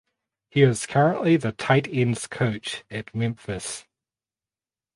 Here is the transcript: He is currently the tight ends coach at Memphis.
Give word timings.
He 0.49 0.63
is 0.63 0.87
currently 0.87 1.37
the 1.37 1.51
tight 1.51 1.87
ends 1.87 2.25
coach 2.25 2.83
at 2.89 3.13
Memphis. 3.13 3.85